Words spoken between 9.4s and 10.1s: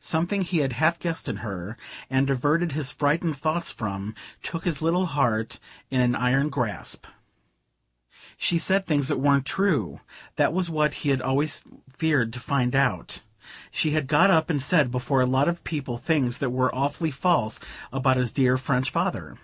true....